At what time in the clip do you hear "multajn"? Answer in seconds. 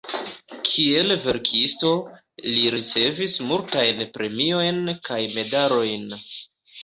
3.51-4.01